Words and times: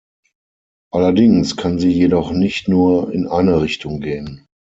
Allerdings 0.91 1.57
kann 1.57 1.77
sie 1.77 1.91
jedoch 1.91 2.31
nicht 2.31 2.67
nur 2.67 3.11
in 3.13 3.27
eine 3.27 3.61
Richtung 3.61 3.99
gehen. 3.99 4.47